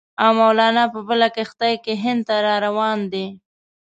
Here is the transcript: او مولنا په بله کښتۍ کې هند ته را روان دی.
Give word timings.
او 0.23 0.31
مولنا 0.39 0.83
په 0.93 0.99
بله 1.07 1.27
کښتۍ 1.35 1.73
کې 1.83 1.93
هند 2.03 2.21
ته 2.27 2.35
را 2.45 2.55
روان 2.65 2.99
دی. 3.13 3.27